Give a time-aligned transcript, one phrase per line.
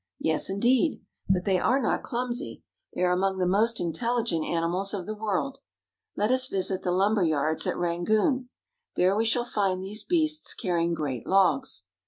[0.17, 1.03] Yes, indeed.
[1.29, 2.63] But they are not clumsy.
[2.95, 5.59] They are among the most intelli gent animals of the world.
[6.15, 8.49] Let us visit the lumber yards at Rangoon.
[8.95, 11.83] There we shall find these beasts carrying great logs.